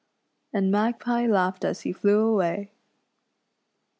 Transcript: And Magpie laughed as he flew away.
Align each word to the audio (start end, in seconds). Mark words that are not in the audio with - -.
And 0.51 0.71
Magpie 0.71 1.27
laughed 1.27 1.63
as 1.63 1.81
he 1.81 1.93
flew 1.93 2.21
away. 2.27 2.71